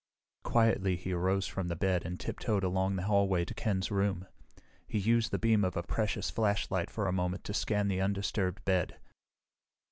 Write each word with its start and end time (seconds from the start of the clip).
Quietly 0.43 0.95
he 0.95 1.13
arose 1.13 1.45
from 1.45 1.67
the 1.67 1.75
bed 1.75 2.03
and 2.03 2.19
tiptoed 2.19 2.63
along 2.63 2.95
the 2.95 3.03
hallway 3.03 3.45
to 3.45 3.53
Ken's 3.53 3.91
room. 3.91 4.25
He 4.87 4.97
used 4.97 5.29
the 5.29 5.37
beam 5.37 5.63
of 5.63 5.77
a 5.77 5.83
precious 5.83 6.31
flashlight 6.31 6.89
for 6.89 7.05
a 7.07 7.13
moment 7.13 7.43
to 7.43 7.53
scan 7.53 7.87
the 7.87 8.01
undisturbed 8.01 8.65
bed. 8.65 8.97